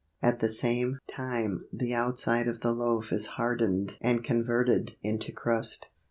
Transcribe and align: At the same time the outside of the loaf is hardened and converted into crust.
At 0.19 0.39
the 0.39 0.49
same 0.49 0.97
time 1.07 1.65
the 1.71 1.93
outside 1.93 2.47
of 2.47 2.61
the 2.61 2.71
loaf 2.73 3.13
is 3.13 3.27
hardened 3.37 3.99
and 4.01 4.23
converted 4.23 4.95
into 5.03 5.31
crust. 5.31 5.89